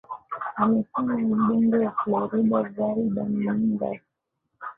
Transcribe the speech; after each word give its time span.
amesema 0.55 1.17
mbunge 1.17 1.77
wa 1.85 1.91
Florida 1.99 2.59
Val 2.75 3.03
Demingas 3.15 4.01